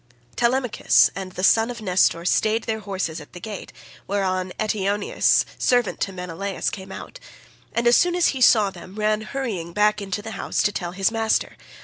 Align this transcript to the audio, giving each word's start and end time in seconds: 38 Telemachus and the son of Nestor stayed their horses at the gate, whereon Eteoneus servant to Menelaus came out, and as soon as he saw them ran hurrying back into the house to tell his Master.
38 0.35 0.35
Telemachus 0.35 1.11
and 1.15 1.31
the 1.33 1.43
son 1.43 1.69
of 1.69 1.79
Nestor 1.79 2.25
stayed 2.25 2.63
their 2.63 2.79
horses 2.79 3.21
at 3.21 3.33
the 3.33 3.39
gate, 3.39 3.71
whereon 4.07 4.51
Eteoneus 4.59 5.45
servant 5.59 5.99
to 5.99 6.11
Menelaus 6.11 6.71
came 6.71 6.91
out, 6.91 7.19
and 7.71 7.85
as 7.85 7.97
soon 7.97 8.15
as 8.15 8.29
he 8.29 8.41
saw 8.41 8.71
them 8.71 8.95
ran 8.95 9.21
hurrying 9.21 9.73
back 9.73 10.01
into 10.01 10.23
the 10.23 10.31
house 10.31 10.63
to 10.63 10.71
tell 10.71 10.93
his 10.93 11.11
Master. 11.11 11.55